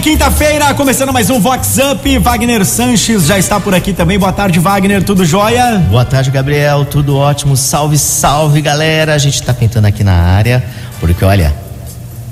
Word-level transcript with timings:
bem, 0.00 0.12
quinta-feira, 0.12 0.72
começando 0.74 1.12
mais 1.12 1.28
um 1.30 1.38
Vox 1.38 1.76
Up. 1.78 2.18
Wagner 2.18 2.64
Sanches 2.64 3.26
já 3.26 3.38
está 3.38 3.60
por 3.60 3.74
aqui 3.74 3.92
também. 3.92 4.18
Boa 4.18 4.32
tarde, 4.32 4.58
Wagner, 4.58 5.02
tudo 5.04 5.24
jóia? 5.26 5.76
Boa 5.90 6.04
tarde, 6.04 6.30
Gabriel, 6.30 6.84
tudo 6.84 7.16
ótimo. 7.16 7.56
Salve, 7.56 7.98
salve, 7.98 8.60
galera. 8.62 9.14
A 9.14 9.18
gente 9.18 9.42
tá 9.42 9.52
pintando 9.52 9.86
aqui 9.86 10.02
na 10.02 10.14
área, 10.14 10.64
porque 11.00 11.24
olha, 11.24 11.54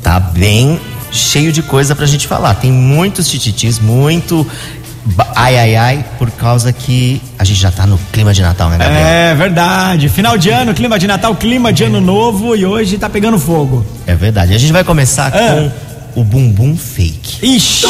tá 0.02 0.18
bem 0.18 0.80
cheio 1.12 1.52
de 1.52 1.62
coisa 1.62 1.94
pra 1.94 2.06
gente 2.06 2.26
falar. 2.26 2.54
Tem 2.54 2.72
muitos 2.72 3.28
tititis, 3.28 3.78
muito 3.78 4.46
ai 5.34 5.58
ai 5.58 5.76
ai, 5.76 6.04
por 6.18 6.30
causa 6.30 6.70
que 6.72 7.20
a 7.38 7.44
gente 7.44 7.58
já 7.60 7.70
tá 7.70 7.86
no 7.86 7.98
clima 8.12 8.32
de 8.34 8.42
Natal, 8.42 8.68
né, 8.70 8.78
Gabriel? 8.78 9.06
É 9.06 9.34
verdade. 9.34 10.08
Final 10.08 10.36
de 10.38 10.50
ano, 10.50 10.74
clima 10.74 10.98
de 10.98 11.06
Natal, 11.06 11.34
clima 11.34 11.72
de 11.72 11.84
ano 11.84 12.00
novo 12.00 12.54
e 12.56 12.64
hoje 12.66 12.98
tá 12.98 13.08
pegando 13.08 13.38
fogo. 13.38 13.84
É 14.06 14.14
verdade. 14.14 14.54
A 14.54 14.58
gente 14.58 14.72
vai 14.72 14.84
começar 14.84 15.34
É. 15.34 15.48
com 15.70 15.87
o 16.18 16.24
bumbum 16.24 16.76
fake. 16.76 17.46
Ixi. 17.46 17.86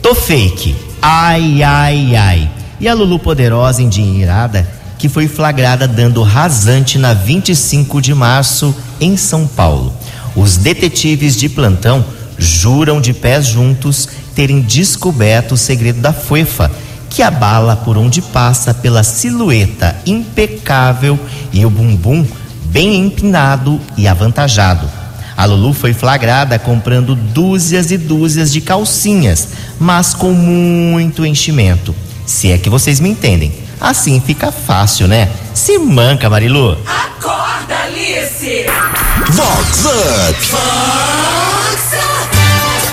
Tô 0.00 0.14
fake. 0.14 0.76
Ai, 1.02 1.62
ai, 1.64 2.14
ai. 2.14 2.50
E 2.80 2.86
a 2.86 2.94
Lulu 2.94 3.18
Poderosa 3.18 3.82
endinheirada 3.82 4.78
que 4.96 5.08
foi 5.08 5.26
flagrada 5.26 5.86
dando 5.86 6.22
rasante 6.22 6.98
na 6.98 7.12
25 7.12 8.00
de 8.00 8.14
março 8.14 8.74
em 9.00 9.16
São 9.16 9.46
Paulo. 9.46 9.92
Os 10.36 10.56
detetives 10.56 11.36
de 11.36 11.48
plantão 11.48 12.04
juram 12.36 13.00
de 13.00 13.12
pés 13.12 13.46
juntos 13.46 14.08
terem 14.34 14.60
descoberto 14.60 15.52
o 15.52 15.56
segredo 15.56 16.00
da 16.00 16.12
fofa, 16.12 16.70
que 17.10 17.22
abala 17.22 17.74
por 17.74 17.96
onde 17.96 18.22
passa 18.22 18.72
pela 18.72 19.02
silhueta 19.02 19.96
impecável 20.06 21.18
e 21.52 21.64
o 21.64 21.70
bumbum 21.70 22.24
bem 22.66 22.96
empinado 22.96 23.80
e 23.96 24.06
avantajado. 24.06 24.97
A 25.38 25.44
Lulu 25.44 25.72
foi 25.72 25.94
flagrada 25.94 26.58
comprando 26.58 27.14
dúzias 27.14 27.92
e 27.92 27.96
dúzias 27.96 28.50
de 28.50 28.60
calcinhas, 28.60 29.50
mas 29.78 30.12
com 30.12 30.32
muito 30.32 31.24
enchimento. 31.24 31.94
Se 32.26 32.50
é 32.50 32.58
que 32.58 32.68
vocês 32.68 32.98
me 32.98 33.08
entendem. 33.10 33.52
Assim 33.80 34.20
fica 34.20 34.50
fácil, 34.50 35.06
né? 35.06 35.28
Se 35.54 35.78
manca, 35.78 36.28
Marilu. 36.28 36.76
Acorda, 36.84 37.72
Alice! 37.84 38.66
Vox 39.28 39.84
Up. 39.84 40.38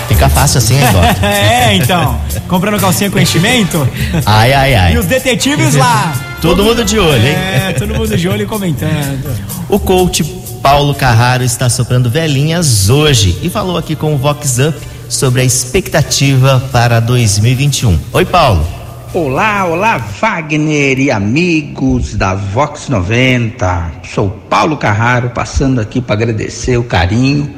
Fica 0.06 0.28
fácil 0.28 0.58
assim, 0.58 0.76
hein, 0.76 0.86
Dó? 0.92 1.00
É, 1.26 1.74
então. 1.74 2.20
Comprando 2.46 2.78
calcinha 2.78 3.10
com 3.10 3.18
enchimento. 3.18 3.88
Ai, 4.24 4.52
ai, 4.52 4.74
ai. 4.76 4.94
E 4.94 4.98
os 4.98 5.06
detetives 5.06 5.74
lá. 5.74 6.14
Todo 6.40 6.62
mundo 6.62 6.84
de 6.84 6.96
olho, 6.96 7.26
hein? 7.26 7.34
É, 7.34 7.72
todo 7.76 7.92
mundo 7.92 8.16
de 8.16 8.28
olho 8.28 8.44
e 8.44 8.46
comentando. 8.46 9.36
O 9.68 9.80
coach 9.80 10.45
Paulo 10.62 10.94
Carraro 10.94 11.44
está 11.44 11.68
soprando 11.68 12.10
velhinhas 12.10 12.90
hoje 12.90 13.38
e 13.42 13.48
falou 13.48 13.76
aqui 13.76 13.94
com 13.94 14.14
o 14.14 14.18
Vox 14.18 14.58
Up 14.58 14.78
sobre 15.08 15.40
a 15.40 15.44
expectativa 15.44 16.60
para 16.72 17.00
2021. 17.00 17.98
Oi, 18.12 18.24
Paulo. 18.24 18.66
Olá, 19.14 19.64
olá, 19.64 19.96
Wagner 19.96 20.98
e 20.98 21.10
amigos 21.10 22.14
da 22.14 22.34
Vox 22.34 22.88
90. 22.88 23.92
Sou 24.12 24.28
Paulo 24.50 24.76
Carraro, 24.76 25.30
passando 25.30 25.80
aqui 25.80 26.00
para 26.00 26.14
agradecer 26.14 26.76
o 26.76 26.84
carinho 26.84 27.54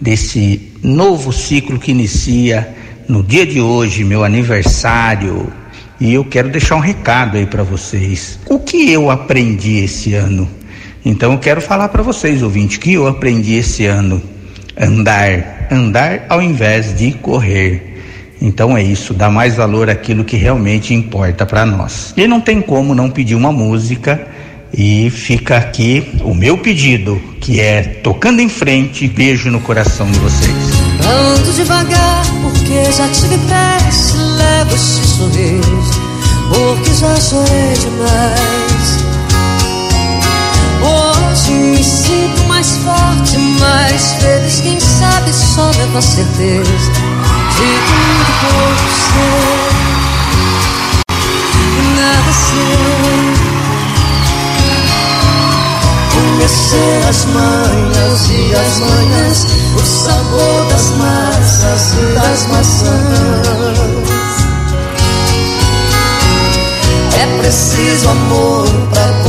desse 0.00 0.72
novo 0.82 1.32
ciclo 1.32 1.78
que 1.78 1.90
inicia 1.90 2.74
no 3.08 3.22
dia 3.22 3.46
de 3.46 3.60
hoje, 3.60 4.04
meu 4.04 4.24
aniversário. 4.24 5.52
E 5.98 6.14
eu 6.14 6.24
quero 6.24 6.50
deixar 6.50 6.76
um 6.76 6.80
recado 6.80 7.36
aí 7.36 7.46
para 7.46 7.62
vocês. 7.62 8.38
O 8.48 8.58
que 8.58 8.90
eu 8.90 9.10
aprendi 9.10 9.78
esse 9.78 10.14
ano? 10.14 10.48
Então 11.04 11.32
eu 11.32 11.38
quero 11.38 11.60
falar 11.60 11.88
para 11.88 12.02
vocês, 12.02 12.42
ouvinte, 12.42 12.78
que 12.78 12.94
eu 12.94 13.06
aprendi 13.06 13.54
esse 13.54 13.86
ano 13.86 14.22
andar, 14.78 15.66
andar 15.70 16.26
ao 16.28 16.40
invés 16.40 16.96
de 16.96 17.12
correr. 17.12 17.90
Então 18.40 18.76
é 18.76 18.82
isso, 18.82 19.14
dá 19.14 19.30
mais 19.30 19.56
valor 19.56 19.88
àquilo 19.88 20.24
que 20.24 20.36
realmente 20.36 20.94
importa 20.94 21.46
para 21.46 21.64
nós. 21.64 22.12
E 22.16 22.26
não 22.26 22.40
tem 22.40 22.60
como 22.60 22.94
não 22.94 23.10
pedir 23.10 23.34
uma 23.34 23.52
música 23.52 24.28
e 24.72 25.10
fica 25.10 25.56
aqui 25.56 26.12
o 26.24 26.34
meu 26.34 26.58
pedido, 26.58 27.20
que 27.40 27.60
é 27.60 27.82
tocando 27.82 28.40
em 28.40 28.48
frente, 28.48 29.06
beijo 29.06 29.50
no 29.50 29.60
coração 29.60 30.10
de 30.10 30.18
vocês. 30.18 30.56
Ando 31.04 31.52
devagar 31.52 32.24
porque 32.42 32.92
já 32.92 33.08
tive 33.08 33.38
pressa 33.46 34.16
Levo 34.16 34.74
esse 34.74 35.06
sorriso 35.06 36.12
porque 36.48 36.94
já 36.94 37.16
chorei 37.16 37.74
demais 37.74 39.01
Hoje 41.42 41.54
me 41.54 41.82
sinto 41.82 42.44
mais 42.44 42.76
forte, 42.76 43.36
mais 43.58 44.12
feliz. 44.14 44.60
Quem 44.60 44.78
sabe 44.78 45.32
só 45.32 45.72
levo 45.76 45.98
a 45.98 46.02
certeza 46.02 46.92
De 47.56 47.62
muito 47.62 48.32
pouco 48.40 48.86
sei 49.02 49.72
E 51.66 51.82
nada 51.96 52.32
sei. 52.32 53.34
Conhecer 56.14 57.08
as 57.08 57.24
manhas 57.24 58.30
e 58.30 58.54
as 58.54 58.78
manhãs, 58.78 59.46
o 59.74 59.80
sabor 59.84 60.66
das 60.70 60.90
massas 60.90 61.94
e 61.94 62.14
das 62.14 62.46
maçãs. 62.46 62.92
É 67.20 67.26
preciso 67.40 68.08
amor 68.08 68.68
é 68.94 69.21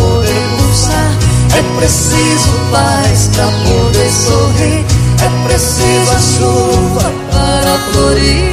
preciso 1.84 2.50
paz 2.72 3.30
para 3.36 3.46
poder 3.48 4.10
sorrir, 4.10 4.86
é 5.22 5.46
preciso 5.46 6.12
a 6.12 6.20
chuva 6.20 7.12
para 7.30 7.78
florir. 7.92 8.53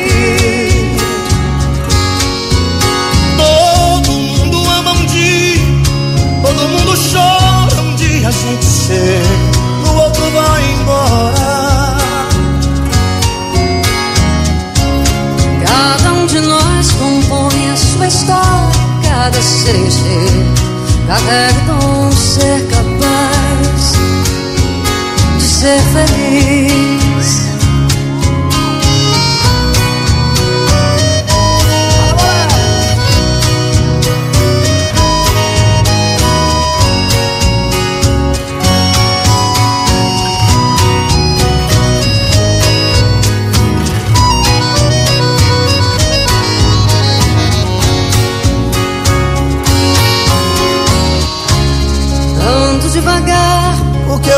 Ser 22.11 22.67
capaz 22.67 23.93
de 25.37 25.43
ser 25.43 25.79
feliz. 25.93 26.60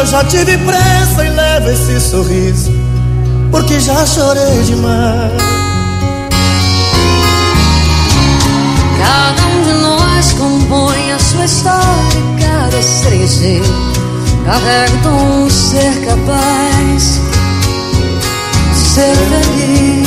Eu 0.03 0.07
já 0.07 0.23
tive 0.25 0.57
pressa 0.57 1.23
e 1.23 1.29
levo 1.29 1.69
esse 1.69 1.97
sorriso, 2.01 2.73
porque 3.49 3.79
já 3.79 4.05
chorei 4.05 4.61
demais. 4.63 5.31
cada 8.99 9.47
um 9.47 9.63
de 9.63 9.71
nós 9.81 10.33
compõe 10.33 11.11
a 11.13 11.19
sua 11.19 11.45
história 11.45 12.21
cada 12.37 12.77
estremecer. 12.79 13.61
Carrega 14.45 15.09
um 15.09 15.49
ser 15.49 16.05
capaz 16.05 17.21
de 18.73 18.79
ser 18.79 19.15
feliz. 19.15 20.02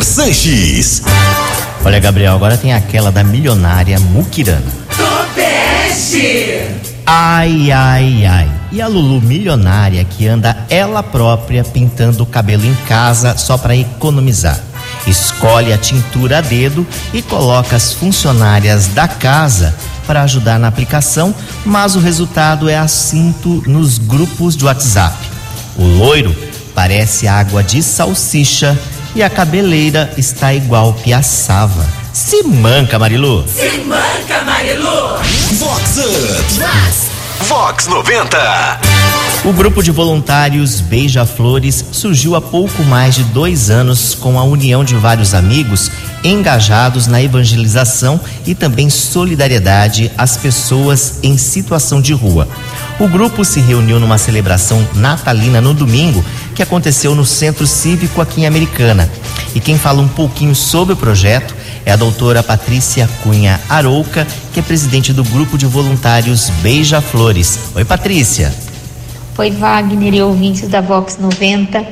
Sanches. 0.00 1.02
Olha, 1.84 1.98
Gabriel, 1.98 2.34
agora 2.34 2.56
tem 2.56 2.72
aquela 2.72 3.12
da 3.12 3.22
milionária 3.22 4.00
Mukirana. 4.00 4.62
Topeste! 4.96 6.68
Ai, 7.04 7.70
ai, 7.70 8.24
ai. 8.24 8.50
E 8.70 8.80
a 8.80 8.86
Lulu 8.86 9.20
milionária 9.20 10.02
que 10.04 10.26
anda 10.26 10.56
ela 10.70 11.02
própria 11.02 11.62
pintando 11.62 12.22
o 12.22 12.26
cabelo 12.26 12.64
em 12.64 12.74
casa 12.86 13.36
só 13.36 13.58
para 13.58 13.76
economizar. 13.76 14.58
Escolhe 15.06 15.72
a 15.72 15.78
tintura 15.78 16.38
a 16.38 16.40
dedo 16.40 16.86
e 17.12 17.20
coloca 17.20 17.76
as 17.76 17.92
funcionárias 17.92 18.86
da 18.86 19.06
casa 19.06 19.74
para 20.06 20.22
ajudar 20.22 20.58
na 20.58 20.68
aplicação, 20.68 21.34
mas 21.64 21.96
o 21.96 22.00
resultado 22.00 22.68
é 22.68 22.78
assinto 22.78 23.62
nos 23.66 23.98
grupos 23.98 24.56
de 24.56 24.64
WhatsApp. 24.64 25.16
O 25.76 25.84
loiro 25.84 26.34
parece 26.74 27.28
água 27.28 27.62
de 27.62 27.82
salsicha 27.82 28.78
e 29.14 29.22
a 29.22 29.30
cabeleira 29.30 30.12
está 30.16 30.54
igual 30.54 30.92
piaçava. 30.94 31.86
Se 32.12 32.42
manca, 32.42 32.98
Marilu. 32.98 33.44
Se 33.48 33.78
manca, 33.80 34.42
Marilu. 34.44 35.18
Vox 35.58 35.98
Up. 35.98 37.22
Vox 37.48 37.86
90. 37.86 38.80
O 39.44 39.52
grupo 39.52 39.82
de 39.82 39.90
voluntários 39.90 40.80
Beija-Flores 40.80 41.84
surgiu 41.90 42.36
há 42.36 42.40
pouco 42.40 42.84
mais 42.84 43.16
de 43.16 43.24
dois 43.24 43.70
anos 43.70 44.14
com 44.14 44.38
a 44.38 44.44
união 44.44 44.84
de 44.84 44.94
vários 44.94 45.34
amigos 45.34 45.90
engajados 46.22 47.08
na 47.08 47.20
evangelização 47.20 48.20
e 48.46 48.54
também 48.54 48.88
solidariedade 48.88 50.12
às 50.16 50.36
pessoas 50.36 51.18
em 51.24 51.36
situação 51.36 52.00
de 52.00 52.12
rua. 52.12 52.46
O 53.00 53.08
grupo 53.08 53.44
se 53.44 53.58
reuniu 53.58 53.98
numa 53.98 54.16
celebração 54.16 54.86
natalina 54.94 55.60
no 55.60 55.74
domingo 55.74 56.24
que 56.52 56.62
aconteceu 56.62 57.14
no 57.14 57.24
Centro 57.24 57.66
Cívico 57.66 58.20
aqui 58.20 58.42
em 58.42 58.46
Americana. 58.46 59.10
E 59.54 59.60
quem 59.60 59.76
fala 59.76 60.00
um 60.00 60.08
pouquinho 60.08 60.54
sobre 60.54 60.94
o 60.94 60.96
projeto 60.96 61.54
é 61.84 61.92
a 61.92 61.96
doutora 61.96 62.42
Patrícia 62.42 63.08
Cunha 63.22 63.60
Arouca, 63.68 64.26
que 64.52 64.60
é 64.60 64.62
presidente 64.62 65.12
do 65.12 65.24
grupo 65.24 65.58
de 65.58 65.66
voluntários 65.66 66.50
Beija-Flores. 66.62 67.58
Oi, 67.74 67.84
Patrícia. 67.84 68.54
Oi, 69.36 69.50
Wagner 69.50 70.14
e 70.14 70.22
ouvintes 70.22 70.68
da 70.68 70.80
Vox 70.80 71.18
90. 71.18 71.84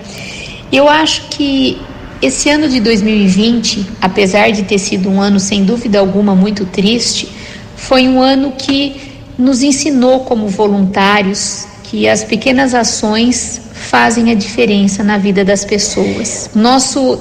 Eu 0.71 0.89
acho 0.89 1.23
que 1.31 1.81
esse 2.23 2.51
ano 2.51 2.69
de 2.69 2.81
2020, 2.81 3.87
apesar 4.01 4.51
de 4.53 4.63
ter 4.63 4.79
sido 4.79 5.09
um 5.09 5.21
ano 5.21 5.41
sem 5.41 5.65
dúvida 5.65 5.99
alguma 5.99 6.35
muito 6.35 6.67
triste, 6.67 7.29
foi 7.77 8.07
um 8.07 8.21
ano 8.21 8.53
que 8.53 9.11
nos 9.39 9.63
ensinou 9.63 10.21
como 10.21 10.49
voluntários 10.49 11.67
que 11.85 12.07
as 12.07 12.23
pequenas 12.23 12.75
ações 12.75 13.61
fazem 13.91 14.31
a 14.31 14.35
diferença 14.35 15.03
na 15.03 15.19
vida 15.19 15.45
das 15.45 15.65
pessoas. 15.65 16.49
Nosso 16.55 17.19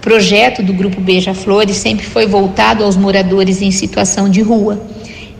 projeto 0.00 0.62
do 0.62 0.72
Grupo 0.72 1.02
Beija-Flores 1.02 1.76
sempre 1.76 2.06
foi 2.06 2.26
voltado 2.26 2.82
aos 2.82 2.96
moradores 2.96 3.60
em 3.60 3.70
situação 3.70 4.26
de 4.26 4.40
rua. 4.40 4.80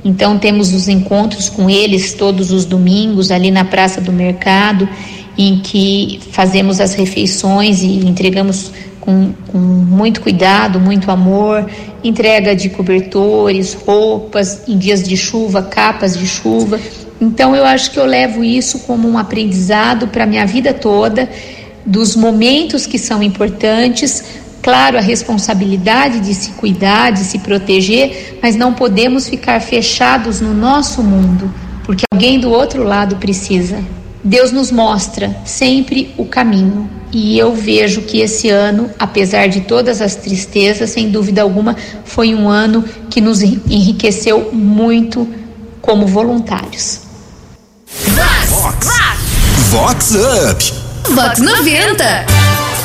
Então, 0.05 0.39
temos 0.39 0.75
os 0.75 0.87
encontros 0.87 1.49
com 1.49 1.71
eles 1.71 2.13
todos 2.13 2.53
os 2.53 2.67
domingos, 2.67 3.31
ali 3.31 3.51
na 3.51 3.65
Praça 3.65 3.99
do 3.99 4.13
Mercado, 4.13 4.87
em 5.39 5.59
que 5.59 6.21
fazemos 6.33 6.81
as 6.81 6.93
refeições 6.93 7.83
e 7.83 8.07
entregamos 8.07 8.71
com, 9.01 9.33
com 9.51 9.59
muito 9.59 10.21
cuidado, 10.21 10.79
muito 10.79 11.11
amor, 11.11 11.67
entrega 12.05 12.55
de 12.55 12.69
cobertores, 12.69 13.73
roupas, 13.73 14.69
em 14.69 14.77
dias 14.77 15.03
de 15.03 15.17
chuva, 15.17 15.63
capas 15.63 16.17
de 16.17 16.27
chuva. 16.27 16.79
Então, 17.21 17.55
eu 17.55 17.65
acho 17.65 17.91
que 17.91 17.99
eu 17.99 18.07
levo 18.07 18.45
isso 18.45 18.81
como 18.81 19.09
um 19.09 19.19
aprendizado 19.19 20.09
para 20.09 20.27
minha 20.27 20.47
vida 20.47 20.73
toda, 20.73 21.29
dos 21.85 22.15
momentos 22.15 22.87
que 22.87 22.99
são 22.99 23.23
importantes, 23.23 24.25
claro, 24.63 24.99
a 24.99 25.01
responsabilidade 25.01 26.21
de 26.21 26.35
se 26.35 26.51
cuidar, 26.53 27.11
de 27.11 27.21
se 27.21 27.39
proteger, 27.39 28.39
mas 28.43 28.55
não 28.55 28.73
podemos 28.73 29.29
ficar 29.29 29.61
fechados 29.61 30.41
no 30.41 30.55
nosso 30.55 31.03
mundo, 31.03 31.53
porque 31.85 32.05
alguém 32.13 32.39
do 32.39 32.51
outro 32.51 32.85
lado 32.85 33.17
precisa. 33.17 33.83
Deus 34.23 34.53
nos 34.53 34.71
mostra 34.71 35.35
sempre 35.45 36.13
o 36.19 36.25
caminho. 36.25 36.91
E 37.11 37.39
eu 37.39 37.55
vejo 37.55 38.03
que 38.03 38.21
esse 38.21 38.51
ano, 38.51 38.91
apesar 38.99 39.49
de 39.49 39.63
todas 39.63 40.03
as 40.03 40.15
tristezas, 40.15 40.91
sem 40.91 41.09
dúvida 41.11 41.41
alguma, 41.41 41.75
foi 42.05 42.35
um 42.35 42.49
ano 42.49 42.85
que 43.09 43.21
nos 43.21 43.41
enriqueceu 43.43 44.53
muito 44.53 45.27
como 45.81 46.07
voluntários. 46.07 47.08
Vox. 47.91 48.87
Vox 49.71 50.11
Up. 50.15 50.73
Vox 51.15 51.39
90. 51.39 52.27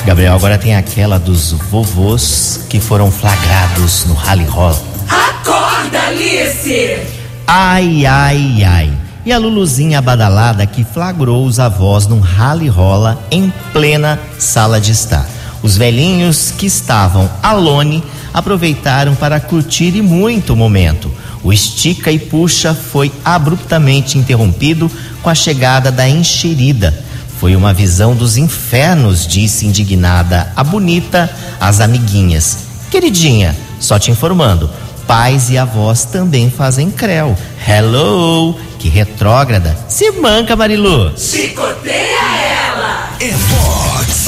Gabriel, 0.05 0.33
agora 0.33 0.57
tem 0.57 0.75
aquela 0.75 1.19
dos 1.19 1.51
vovôs 1.51 2.61
que 2.69 2.79
foram 2.79 3.11
flagrados 3.11 4.05
no 4.05 4.13
rally 4.13 4.45
roll. 4.45 4.75
Acorda, 5.09 5.99
Alice! 6.07 6.99
Ai, 7.45 8.05
ai, 8.05 8.63
ai. 8.63 8.93
E 9.25 9.33
a 9.33 9.37
Luluzinha 9.37 10.01
badalada 10.01 10.65
que 10.65 10.85
flagrou 10.85 11.45
os 11.45 11.59
avós 11.59 12.07
num 12.07 12.21
rally 12.21 12.69
rola 12.69 13.21
em 13.29 13.51
plena 13.73 14.17
sala 14.39 14.79
de 14.79 14.91
estar. 14.91 15.27
Os 15.61 15.75
velhinhos 15.75 16.51
que 16.51 16.65
estavam 16.65 17.29
alone 17.41 18.03
aproveitaram 18.33 19.15
para 19.15 19.39
curtir 19.39 19.95
e 19.95 20.01
muito 20.01 20.53
o 20.53 20.55
momento. 20.57 21.11
O 21.43 21.51
estica 21.51 22.11
e 22.11 22.17
puxa 22.17 22.73
foi 22.73 23.11
abruptamente 23.25 24.17
interrompido 24.17 24.89
com 25.21 25.29
a 25.29 25.35
chegada 25.35 25.91
da 25.91 26.07
enxerida. 26.07 26.93
Foi 27.39 27.55
uma 27.55 27.73
visão 27.73 28.15
dos 28.15 28.37
infernos, 28.37 29.27
disse 29.27 29.65
indignada 29.65 30.51
a 30.55 30.63
bonita 30.63 31.29
às 31.59 31.81
amiguinhas. 31.81 32.59
Queridinha, 32.89 33.55
só 33.79 33.99
te 33.99 34.09
informando, 34.09 34.69
pais 35.05 35.49
e 35.49 35.57
avós 35.57 36.05
também 36.05 36.49
fazem 36.49 36.89
creu. 36.89 37.35
Hello, 37.67 38.57
que 38.79 38.87
retrógrada. 38.87 39.77
Se 39.89 40.11
manca, 40.11 40.55
Marilu. 40.55 41.11
Chicoteia 41.17 42.37
ela! 42.71 43.09
É 43.19 43.31
Vox 43.31 44.23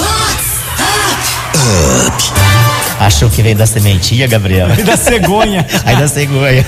Achou 3.06 3.30
que 3.30 3.44
veio 3.44 3.56
da 3.56 3.68
sementinha, 3.68 4.26
Gabriel? 4.26 4.68
Da 4.84 4.98
cegonha. 4.98 5.64
Aí 5.86 5.96
da 5.96 6.08
cegonha. 6.08 6.66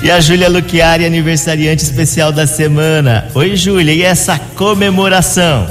E 0.00 0.08
a 0.08 0.20
Júlia 0.20 0.48
Luquiari, 0.48 1.04
aniversariante 1.04 1.82
especial 1.82 2.30
da 2.30 2.46
semana. 2.46 3.26
Oi, 3.34 3.56
Júlia, 3.56 3.92
e 3.92 4.02
essa 4.02 4.38
comemoração? 4.54 5.66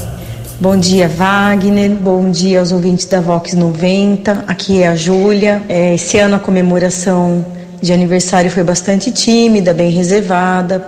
Bom 0.60 0.76
dia, 0.76 1.08
Wagner. 1.08 1.92
Bom 1.92 2.30
dia 2.30 2.60
aos 2.60 2.74
ouvintes 2.74 3.06
da 3.06 3.22
Vox 3.22 3.54
90. 3.54 4.44
Aqui 4.46 4.84
é 4.84 4.90
a 4.90 4.98
Júlia. 4.98 5.62
É, 5.70 5.96
esse 5.96 6.18
ano 6.18 6.36
a 6.36 6.40
comemoração 6.40 7.46
de 7.82 7.94
aniversário 7.94 8.52
foi 8.52 8.66
bastante 8.66 9.12
tímida, 9.14 9.74
bem 9.74 9.92
reservada, 9.92 10.86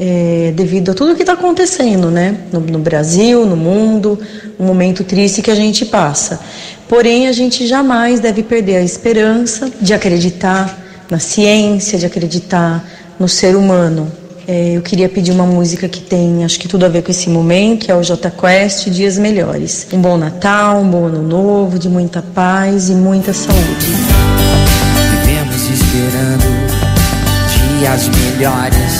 é, 0.00 0.50
devido 0.56 0.92
a 0.92 0.94
tudo 0.94 1.14
que 1.14 1.22
está 1.22 1.34
acontecendo, 1.34 2.10
né? 2.10 2.38
No, 2.50 2.60
no 2.60 2.78
Brasil, 2.78 3.44
no 3.44 3.54
mundo, 3.54 4.18
um 4.58 4.64
momento 4.64 5.04
triste 5.04 5.42
que 5.42 5.50
a 5.50 5.54
gente 5.54 5.84
passa. 5.84 6.40
Porém, 6.88 7.28
a 7.28 7.32
gente 7.32 7.66
jamais 7.66 8.18
deve 8.18 8.42
perder 8.42 8.76
a 8.76 8.82
esperança 8.82 9.70
de 9.78 9.92
acreditar 9.92 10.78
na 11.10 11.18
ciência, 11.18 11.98
de 11.98 12.06
acreditar 12.06 12.82
no 13.18 13.28
ser 13.28 13.54
humano. 13.54 14.10
É, 14.48 14.76
eu 14.76 14.82
queria 14.82 15.08
pedir 15.08 15.32
uma 15.32 15.44
música 15.44 15.86
que 15.86 16.00
tem, 16.00 16.44
acho 16.44 16.58
que 16.58 16.66
tudo 16.66 16.86
a 16.86 16.88
ver 16.88 17.02
com 17.02 17.10
esse 17.10 17.28
momento, 17.28 17.84
que 17.84 17.92
é 17.92 17.94
o 17.94 18.02
J 18.02 18.30
Quest, 18.30 18.88
Dias 18.88 19.18
Melhores. 19.18 19.86
Um 19.92 20.00
bom 20.00 20.16
Natal, 20.16 20.80
um 20.80 20.90
bom 20.90 21.06
Ano 21.06 21.22
Novo, 21.22 21.78
de 21.78 21.90
muita 21.90 22.22
paz 22.22 22.88
e 22.88 22.94
muita 22.94 23.34
saúde. 23.34 23.86
Vivemos 25.24 25.70
esperando 25.70 26.80
dias 27.78 28.08
melhores. 28.08 28.99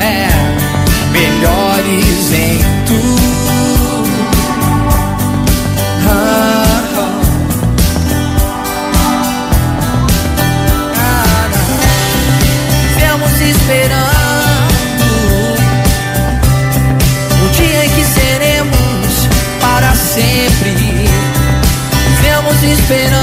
É, 0.00 0.28
melhores 1.12 2.32
em 2.32 2.58
tudo. 2.86 3.26
Ah, 6.08 6.76
esperando 13.48 15.04
o 17.44 17.48
dia 17.56 17.84
em 17.84 17.90
que 17.90 18.04
seremos 18.04 19.28
para 19.60 19.94
sempre. 19.94 21.08
Vivemos 22.20 22.62
esperando. 22.62 23.15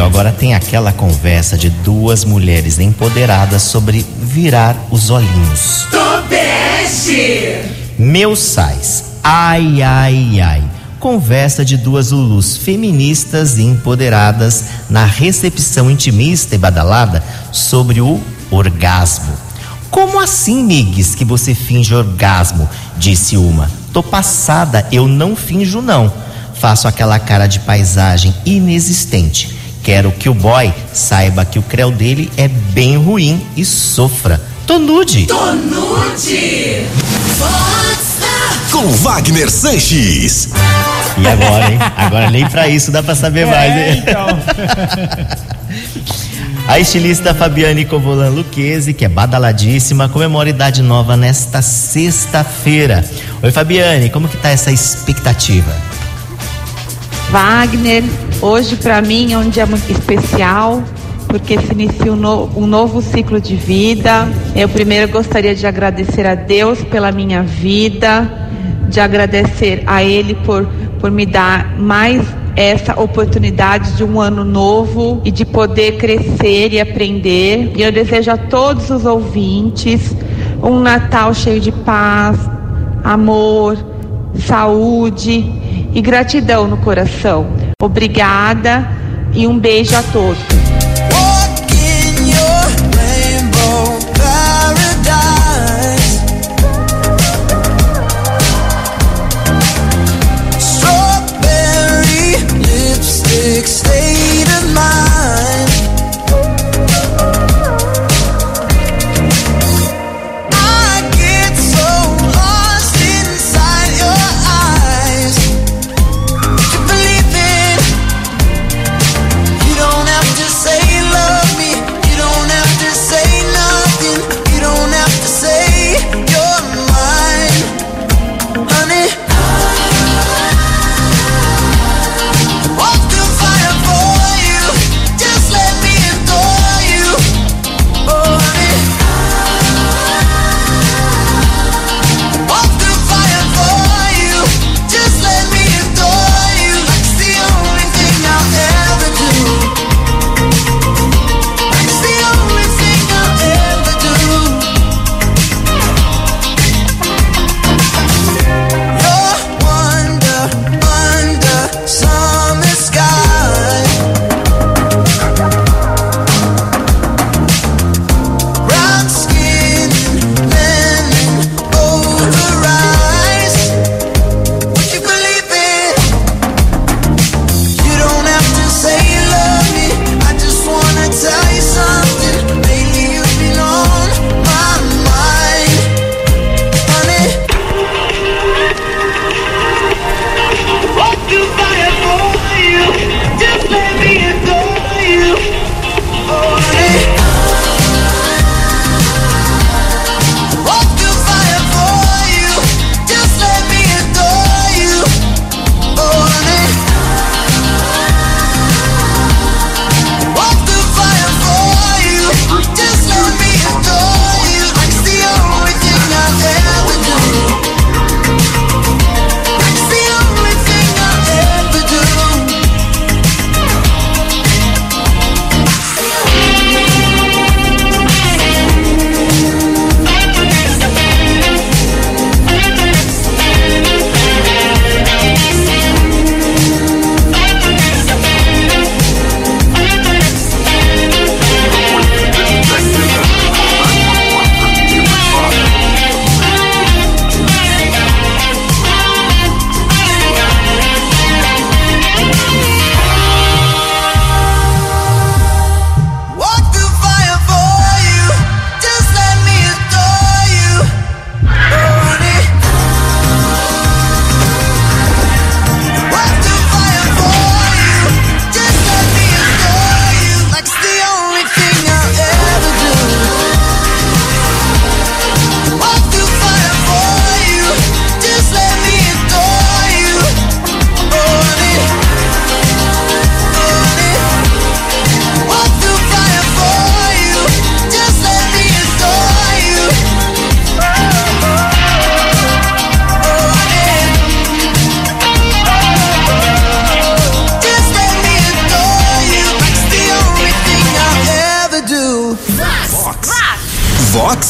Gabriel, 0.00 0.06
agora 0.06 0.32
tem 0.32 0.54
aquela 0.54 0.92
conversa 0.92 1.58
de 1.58 1.68
duas 1.68 2.24
mulheres 2.24 2.78
empoderadas 2.78 3.62
sobre 3.62 4.06
virar 4.18 4.76
os 4.90 5.10
olhinhos. 5.10 5.86
Tobeste! 5.90 7.62
Meu 7.98 8.34
sais, 8.34 9.04
ai, 9.22 9.82
ai, 9.82 10.40
ai. 10.40 10.62
Conversa 10.98 11.64
de 11.64 11.76
duas 11.76 12.10
Lulus 12.10 12.56
feministas 12.56 13.58
e 13.58 13.62
empoderadas 13.62 14.64
na 14.88 15.04
recepção 15.04 15.90
intimista 15.90 16.54
e 16.54 16.58
badalada 16.58 17.22
sobre 17.52 18.00
o 18.00 18.20
orgasmo. 18.50 19.32
Como 19.90 20.20
assim, 20.20 20.62
Migues, 20.62 21.14
que 21.14 21.24
você 21.24 21.54
finge 21.54 21.94
orgasmo? 21.94 22.68
Disse 22.96 23.36
uma. 23.36 23.70
Tô 23.92 24.02
passada, 24.02 24.86
eu 24.92 25.06
não 25.08 25.34
finjo 25.34 25.82
não. 25.82 26.12
Faço 26.54 26.86
aquela 26.86 27.18
cara 27.18 27.46
de 27.46 27.60
paisagem 27.60 28.34
inexistente. 28.44 29.59
Quero 29.82 30.12
que 30.12 30.28
o 30.28 30.34
boy 30.34 30.72
saiba 30.92 31.44
que 31.44 31.58
o 31.58 31.62
creu 31.62 31.90
dele 31.90 32.30
é 32.36 32.48
bem 32.48 32.96
ruim 32.96 33.44
e 33.56 33.64
sofra. 33.64 34.40
Tô 34.66 34.78
nude. 34.78 35.26
Tonude! 35.26 36.86
Com 38.70 38.86
Wagner 38.98 39.50
Sanches. 39.50 40.50
E 41.18 41.26
agora, 41.26 41.72
hein? 41.72 41.78
Agora 41.96 42.30
nem 42.30 42.46
pra 42.48 42.68
isso 42.68 42.92
dá 42.92 43.02
pra 43.02 43.14
saber 43.14 43.46
mais, 43.46 43.72
hein? 43.74 44.04
A 46.68 46.78
estilista 46.78 47.34
Fabiane 47.34 47.84
Covolan 47.84 48.28
Luquezzi, 48.28 48.94
que 48.94 49.04
é 49.04 49.08
badaladíssima, 49.08 50.08
comemora 50.08 50.50
idade 50.50 50.82
nova 50.82 51.16
nesta 51.16 51.62
sexta-feira. 51.62 53.04
Oi, 53.42 53.50
Fabiane, 53.50 54.08
como 54.08 54.28
que 54.28 54.36
tá 54.36 54.50
essa 54.50 54.70
expectativa? 54.70 55.74
Wagner, 57.30 58.02
hoje 58.42 58.74
para 58.76 59.00
mim 59.00 59.32
é 59.32 59.38
um 59.38 59.48
dia 59.48 59.64
muito 59.64 59.88
especial, 59.90 60.82
porque 61.28 61.56
se 61.60 61.72
inicia 61.72 62.12
um, 62.12 62.16
no- 62.16 62.50
um 62.56 62.66
novo 62.66 63.00
ciclo 63.00 63.40
de 63.40 63.54
vida. 63.54 64.28
Eu 64.56 64.68
primeiro 64.68 65.10
gostaria 65.12 65.54
de 65.54 65.64
agradecer 65.64 66.26
a 66.26 66.34
Deus 66.34 66.82
pela 66.82 67.12
minha 67.12 67.42
vida, 67.42 68.48
de 68.88 68.98
agradecer 68.98 69.84
a 69.86 70.02
Ele 70.02 70.34
por, 70.34 70.66
por 70.98 71.10
me 71.12 71.24
dar 71.24 71.78
mais 71.78 72.20
essa 72.56 73.00
oportunidade 73.00 73.92
de 73.92 74.02
um 74.02 74.20
ano 74.20 74.44
novo 74.44 75.20
e 75.24 75.30
de 75.30 75.44
poder 75.44 75.98
crescer 75.98 76.72
e 76.72 76.80
aprender. 76.80 77.72
E 77.76 77.82
eu 77.82 77.92
desejo 77.92 78.28
a 78.32 78.36
todos 78.36 78.90
os 78.90 79.04
ouvintes 79.06 80.16
um 80.60 80.80
Natal 80.80 81.32
cheio 81.32 81.60
de 81.60 81.70
paz, 81.70 82.36
amor, 83.04 83.78
saúde 84.34 85.60
e 85.94 86.00
gratidão 86.00 86.66
no 86.66 86.76
coração. 86.78 87.46
Obrigada 87.80 88.88
e 89.32 89.46
um 89.46 89.58
beijo 89.58 89.96
a 89.96 90.02
todos. 90.02 90.69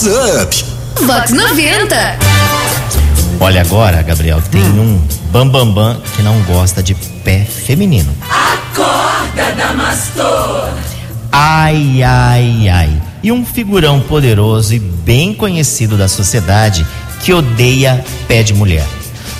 Vox 0.00 0.06
Up. 0.42 0.64
Vox 1.04 1.30
90. 1.30 2.18
Olha 3.38 3.60
agora, 3.60 4.00
Gabriel, 4.00 4.40
tem 4.50 4.62
um 4.62 4.98
bambambam 5.30 5.74
bam, 5.74 5.94
bam, 5.94 6.02
que 6.16 6.22
não 6.22 6.40
gosta 6.44 6.82
de 6.82 6.94
pé 6.94 7.44
feminino. 7.44 8.10
Acorda, 8.22 9.52
Damastor. 9.54 10.70
Ai, 11.30 12.02
ai, 12.02 12.68
ai. 12.70 13.02
E 13.22 13.30
um 13.30 13.44
figurão 13.44 14.00
poderoso 14.00 14.72
e 14.72 14.78
bem 14.78 15.34
conhecido 15.34 15.98
da 15.98 16.08
sociedade 16.08 16.86
que 17.22 17.34
odeia 17.34 18.02
pé 18.26 18.42
de 18.42 18.54
mulher. 18.54 18.86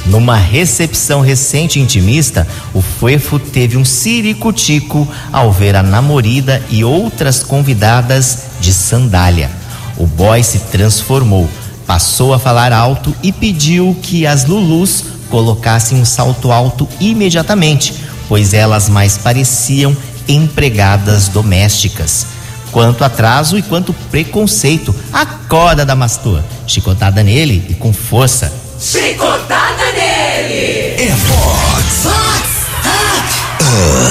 Numa 0.04 0.36
recepção 0.36 1.22
recente 1.22 1.80
intimista, 1.80 2.46
o 2.74 2.82
Fuefo 2.82 3.38
teve 3.38 3.78
um 3.78 3.84
ciricutico 3.84 5.08
ao 5.32 5.52
ver 5.52 5.74
a 5.74 5.82
namorada 5.82 6.62
e 6.68 6.84
outras 6.84 7.42
convidadas 7.42 8.40
de 8.60 8.74
sandália. 8.74 9.59
O 10.00 10.06
boy 10.06 10.42
se 10.42 10.58
transformou, 10.60 11.46
passou 11.86 12.32
a 12.32 12.38
falar 12.38 12.72
alto 12.72 13.14
e 13.22 13.30
pediu 13.30 13.94
que 14.00 14.26
as 14.26 14.46
Lulus 14.46 15.04
colocassem 15.28 16.00
um 16.00 16.06
salto 16.06 16.50
alto 16.50 16.88
imediatamente, 16.98 17.92
pois 18.26 18.54
elas 18.54 18.88
mais 18.88 19.18
pareciam 19.18 19.94
empregadas 20.26 21.28
domésticas. 21.28 22.28
Quanto 22.72 23.04
atraso 23.04 23.58
e 23.58 23.62
quanto 23.62 23.92
preconceito, 24.10 24.94
acorda 25.12 25.84
Damastor, 25.84 26.42
chicotada 26.66 27.22
nele 27.22 27.66
e 27.68 27.74
com 27.74 27.92
força. 27.92 28.50
Chicotada 28.80 29.84
nele! 29.92 30.94
É 30.96 31.14
Vox. 31.14 32.04
Vox 32.04 32.50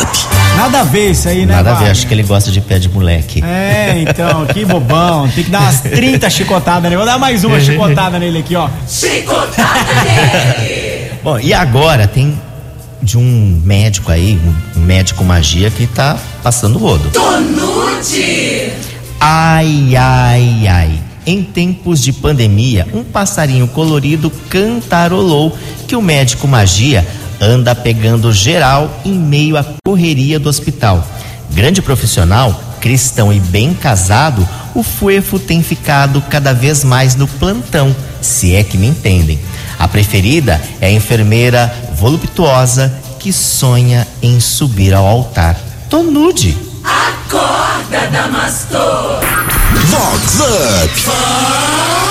Up. 0.04 0.39
Nada 0.60 0.82
a 0.82 0.84
ver 0.84 1.12
isso 1.12 1.30
aí, 1.30 1.46
né? 1.46 1.56
Nada 1.56 1.72
a 1.72 1.76
ver, 1.76 1.90
acho 1.90 2.06
que 2.06 2.14
ele 2.14 2.24
gosta 2.24 2.52
de 2.52 2.60
pé 2.60 2.78
de 2.78 2.90
moleque. 2.90 3.42
É, 3.42 3.98
então, 4.02 4.46
que 4.46 4.66
bobão. 4.66 5.30
Tem 5.30 5.46
que 5.46 5.50
dar 5.50 5.62
umas 5.62 5.80
30 5.80 6.28
chicotadas 6.30 6.84
nele. 6.84 6.98
Vou 6.98 7.06
dar 7.06 7.18
mais 7.18 7.46
uma 7.46 7.62
chicotada 7.62 8.20
nele 8.20 8.40
aqui, 8.40 8.58
ó. 8.58 8.68
Chicotada 8.86 10.04
nele! 10.04 11.12
Bom, 11.24 11.40
e 11.40 11.54
agora 11.54 12.08
tem 12.08 12.38
de 13.02 13.18
um 13.18 13.62
médico 13.64 14.12
aí, 14.12 14.38
um 14.76 14.82
médico 14.82 15.24
magia 15.24 15.72
que 15.72 15.88
tá 15.88 16.18
passando 16.44 16.76
o 16.76 16.80
rodo. 16.80 17.10
Tonute! 17.12 18.74
Ai, 19.18 19.96
ai, 19.96 20.68
ai. 20.68 20.92
Em 21.26 21.42
tempos 21.42 22.02
de 22.02 22.12
pandemia, 22.12 22.86
um 22.94 23.04
passarinho 23.04 23.68
colorido 23.70 24.30
cantarolou 24.50 25.58
que 25.88 25.96
o 25.96 26.02
médico 26.02 26.50
magia 26.50 27.08
anda 27.40 27.74
pegando 27.74 28.32
geral 28.32 29.02
em 29.06 29.14
meio 29.14 29.58
à 29.58 29.66
correria 29.84 30.40
do 30.40 30.50
hospital. 30.50 31.06
Grande 31.52 31.82
profissional, 31.82 32.60
cristão 32.80 33.32
e 33.34 33.40
bem 33.40 33.74
casado, 33.74 34.48
o 34.76 34.84
Fuefo 34.84 35.40
tem 35.40 35.64
ficado 35.64 36.22
cada 36.30 36.54
vez 36.54 36.84
mais 36.84 37.16
no 37.16 37.28
plantão, 37.28 37.96
se 38.22 38.56
é 38.56 38.64
que 38.64 38.78
me 38.78 38.88
entendem. 38.88 39.40
A 39.78 39.88
preferida 39.88 40.62
é 40.80 40.88
a 40.88 40.92
enfermeira 40.92 41.74
voluptuosa 41.96 42.94
que 43.18 43.34
sonha 43.34 44.08
em 44.22 44.40
subir 44.40 44.94
ao 44.94 45.06
altar. 45.06 45.56
Tô 45.90 46.04
nude. 46.04 46.58
Acorda, 46.84 48.08
Damastor! 48.12 49.20
Vox 49.90 50.40
Up. 50.40 52.09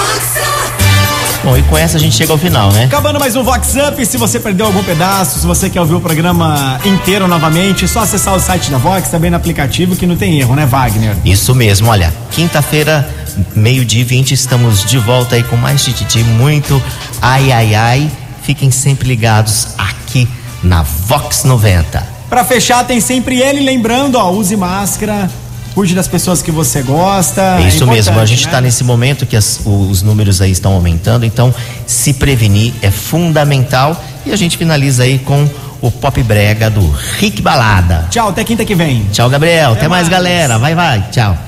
Bom, 1.48 1.56
e 1.56 1.62
com 1.62 1.78
essa 1.78 1.96
a 1.96 2.00
gente 2.00 2.14
chega 2.14 2.30
ao 2.30 2.36
final, 2.36 2.70
né? 2.72 2.84
Acabando 2.84 3.18
mais 3.18 3.34
um 3.34 3.42
Vox 3.42 3.74
Up. 3.74 4.04
Se 4.04 4.18
você 4.18 4.38
perdeu 4.38 4.66
algum 4.66 4.84
pedaço, 4.84 5.38
se 5.38 5.46
você 5.46 5.70
quer 5.70 5.80
ouvir 5.80 5.94
o 5.94 6.00
programa 6.00 6.78
inteiro 6.84 7.26
novamente, 7.26 7.86
é 7.86 7.88
só 7.88 8.00
acessar 8.00 8.34
o 8.34 8.38
site 8.38 8.70
da 8.70 8.76
Vox, 8.76 9.08
também 9.08 9.30
no 9.30 9.36
aplicativo, 9.38 9.96
que 9.96 10.06
não 10.06 10.14
tem 10.14 10.38
erro, 10.38 10.54
né, 10.54 10.66
Wagner? 10.66 11.16
Isso 11.24 11.54
mesmo, 11.54 11.88
olha, 11.88 12.12
quinta-feira, 12.32 13.08
meio-dia 13.56 14.02
e 14.02 14.04
20, 14.04 14.32
estamos 14.32 14.84
de 14.84 14.98
volta 14.98 15.36
aí 15.36 15.42
com 15.42 15.56
mais 15.56 15.82
Tititi, 15.82 16.22
muito 16.22 16.82
ai 17.22 17.50
ai 17.50 17.74
ai. 17.74 18.10
Fiquem 18.42 18.70
sempre 18.70 19.08
ligados 19.08 19.68
aqui 19.78 20.28
na 20.62 20.82
Vox 20.82 21.44
90. 21.44 22.06
Pra 22.28 22.44
fechar, 22.44 22.84
tem 22.84 23.00
sempre 23.00 23.40
ele 23.40 23.60
lembrando, 23.60 24.16
ó, 24.16 24.30
use 24.32 24.54
máscara, 24.54 25.30
cuide 25.78 25.94
das 25.94 26.08
pessoas 26.08 26.42
que 26.42 26.50
você 26.50 26.82
gosta. 26.82 27.40
É 27.60 27.68
isso 27.68 27.86
mesmo, 27.86 28.18
a 28.18 28.26
gente 28.26 28.40
né? 28.42 28.48
está 28.48 28.60
nesse 28.60 28.82
momento 28.82 29.24
que 29.24 29.36
as- 29.36 29.60
os 29.64 30.02
números 30.02 30.40
aí 30.40 30.50
estão 30.50 30.72
aumentando, 30.72 31.24
então 31.24 31.54
se 31.86 32.14
prevenir 32.14 32.72
é 32.82 32.90
fundamental. 32.90 33.96
E 34.26 34.32
a 34.32 34.36
gente 34.36 34.56
finaliza 34.58 35.04
aí 35.04 35.20
com 35.20 35.48
o 35.80 35.88
Pop 35.88 36.20
Brega 36.24 36.68
do 36.68 36.84
Rick 37.20 37.40
Balada. 37.40 38.08
Tchau, 38.10 38.30
até 38.30 38.42
quinta 38.42 38.64
que 38.64 38.74
vem. 38.74 39.06
Tchau, 39.12 39.30
Gabriel. 39.30 39.70
Até, 39.70 39.78
Até 39.82 39.88
mais, 39.88 40.08
mais. 40.08 40.08
galera. 40.08 40.58
Vai, 40.58 40.74
vai. 40.74 41.04
Tchau. 41.12 41.38